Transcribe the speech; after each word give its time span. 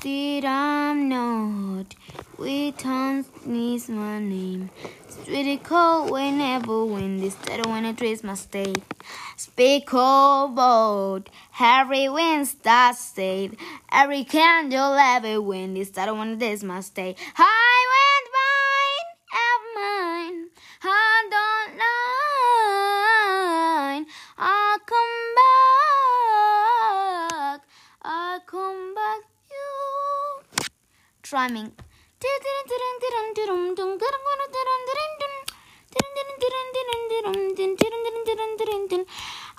Did 0.00 0.46
I'm 0.46 1.10
not 1.10 1.94
with 2.38 2.78
tongues 2.78 3.26
needs 3.44 3.90
my 3.90 4.18
name. 4.18 4.70
Sweetie 5.08 5.58
cold 5.58 6.10
whenever 6.10 6.86
wind 6.86 7.22
instead 7.22 7.66
when 7.66 7.84
it 7.84 8.00
is 8.00 8.24
my 8.24 8.32
state. 8.32 8.82
Speak 9.36 9.92
of 9.92 10.54
boat, 10.54 11.28
Harry 11.50 12.08
winds 12.08 12.54
that 12.62 12.96
state. 12.96 13.52
Every 13.92 14.24
candle 14.24 14.94
every 14.94 15.38
wind 15.38 15.76
instead 15.76 16.08
of 16.08 16.16
when 16.16 16.40
it 16.40 16.42
is 16.42 16.64
my 16.64 16.80
state. 16.80 17.18
High 17.34 17.79
Drumming. 31.30 31.70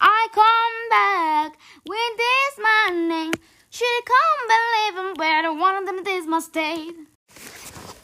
I 0.00 0.26
come 0.34 0.88
back 0.90 1.56
with 1.86 2.16
this 2.18 2.58
morning. 2.58 3.32
Should 3.70 4.04
come 4.04 4.40
believe 4.50 4.96
in 4.98 5.14
better 5.14 5.52
one 5.52 5.76
of 5.76 5.86
them 5.86 6.02
this 6.02 6.26
stay. 6.44 6.90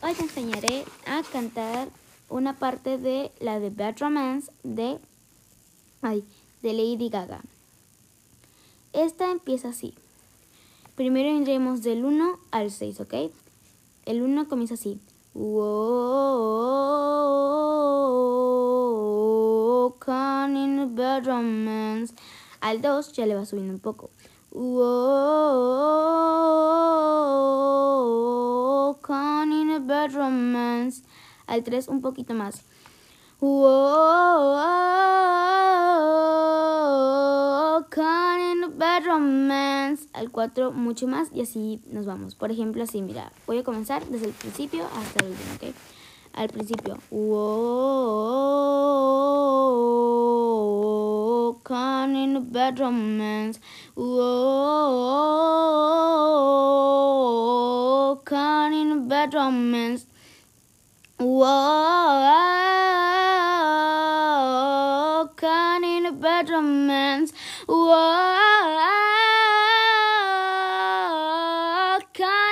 Hoy 0.01 0.15
te 0.15 0.23
enseñaré 0.23 0.85
a 1.05 1.25
cantar 1.25 1.89
una 2.29 2.53
parte 2.61 2.99
de 2.99 3.33
la 3.41 3.59
de 3.59 3.71
Bad 3.71 3.99
Romance 3.99 4.53
de, 4.63 5.01
ay, 6.03 6.23
de 6.63 6.73
Lady 6.73 7.09
Gaga. 7.09 7.41
Esta 8.93 9.33
empieza 9.33 9.71
así. 9.71 9.95
Primero 10.95 11.29
iremos 11.31 11.83
del 11.83 12.05
1 12.05 12.39
al 12.53 12.71
6, 12.71 13.01
¿ok? 13.01 13.15
El 14.07 14.23
1 14.23 14.49
comienza 14.49 14.75
así. 14.75 15.01
Al 22.61 22.81
2 22.81 23.13
ya 23.13 23.27
le 23.27 23.35
va 23.35 23.45
subiendo 23.45 23.75
un 23.75 23.81
poco. 23.81 24.11
Al 31.49 31.65
3 31.65 31.89
un 31.89 32.01
poquito 32.01 32.35
más. 32.35 32.63
In 38.41 38.79
bad 38.79 39.05
romance. 39.05 40.09
Al 40.13 40.31
4 40.31 40.73
mucho 40.73 41.07
más 41.07 41.31
y 41.33 41.43
así 41.43 41.81
nos 41.91 42.07
vamos. 42.07 42.35
Por 42.35 42.51
ejemplo, 42.51 42.83
así, 42.83 43.03
mira, 43.03 43.33
voy 43.47 43.59
a 43.59 43.65
comenzar 43.65 44.05
desde 44.07 44.27
el 44.27 44.33
principio 44.33 44.85
hasta 44.97 45.25
el 45.25 45.31
último, 45.33 45.55
¿ok? 45.55 45.65
Al 46.35 46.49
principio. 46.51 46.99
Whoa, 47.11 47.37
can 51.65 52.15
in 52.17 52.37
a 52.37 52.41
bad 52.41 52.79
romance. 52.79 53.61
Whoa, 53.95 54.37
can 58.25 58.75
in 58.75 58.93
a 58.93 58.97
bad 58.97 59.33
romance. 59.35 60.07
Whoa, 61.19 61.47
can 65.37 65.85
in 65.85 66.05
a 66.05 66.13
bad 66.13 66.51
romance. 66.51 67.33
Can 67.67 67.75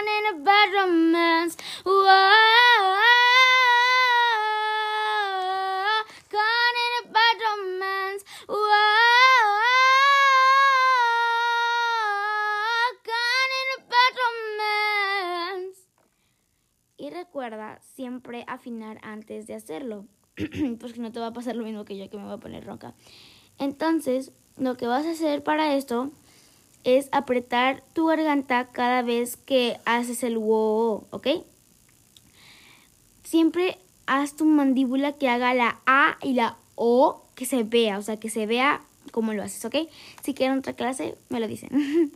in 0.08 0.26
a 0.26 0.42
bad 0.42 0.72
romance. 0.74 1.56
Can 6.30 6.74
in 6.82 6.92
a 6.98 7.04
bad 7.12 7.36
romance. 7.47 8.24
Can 13.04 13.50
in 13.60 13.69
a 13.76 13.80
bad 13.86 14.14
romance. 14.24 15.78
Y 16.97 17.10
recuerda 17.10 17.80
siempre 17.82 18.44
afinar 18.48 18.98
antes 19.03 19.47
de 19.47 19.54
hacerlo, 19.54 20.08
porque 20.80 20.98
no 20.98 21.12
te 21.12 21.20
va 21.20 21.28
a 21.28 21.32
pasar 21.32 21.54
lo 21.54 21.62
mismo 21.62 21.84
que 21.84 21.97
yo 21.97 22.10
que 22.10 22.16
me 22.16 22.24
voy 22.24 22.32
a 22.32 22.38
poner 22.38 22.64
ronca. 22.66 22.97
Entonces, 23.58 24.32
lo 24.56 24.76
que 24.76 24.87
vas 24.87 25.06
a 25.06 25.12
hacer 25.12 25.42
para 25.42 25.75
esto 25.76 26.10
es 26.84 27.09
apretar 27.12 27.82
tu 27.92 28.06
garganta 28.06 28.69
cada 28.72 29.03
vez 29.03 29.37
que 29.37 29.78
haces 29.84 30.22
el 30.22 30.38
wo, 30.38 31.06
¿ok? 31.10 31.28
Siempre 33.25 33.78
haz 34.06 34.37
tu 34.37 34.44
mandíbula 34.44 35.12
que 35.12 35.28
haga 35.28 35.54
la 35.54 35.81
A 35.87 36.19
y 36.22 36.34
la 36.34 36.56
O 36.75 37.22
que 37.34 37.47
se 37.47 37.62
vea, 37.62 37.98
o 37.98 38.03
sea, 38.03 38.19
que 38.19 38.31
se 38.31 38.47
vea 38.47 38.82
cómo 39.10 39.32
lo 39.32 39.42
haces, 39.42 39.65
¿ok? 39.65 39.76
Si 40.22 40.34
quieren 40.34 40.59
otra 40.59 40.75
clase, 40.75 41.16
me 41.31 41.41
lo 41.41 41.48
dicen. 41.48 41.71